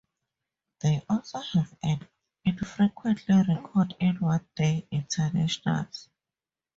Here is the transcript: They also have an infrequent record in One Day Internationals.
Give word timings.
They 0.79 1.03
also 1.07 1.41
have 1.41 1.77
an 1.83 2.07
infrequent 2.43 3.27
record 3.29 3.95
in 3.99 4.15
One 4.15 4.47
Day 4.55 4.87
Internationals. 4.89 6.09